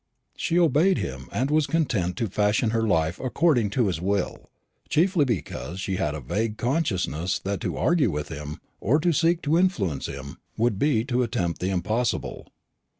[0.35, 4.49] She obeyed him, and was content to fashion her life according to his will,
[4.89, 9.43] chiefly because she had a vague consciousness that to argue with him, or to seek
[9.43, 12.47] to influence him, would be to attempt the impossible.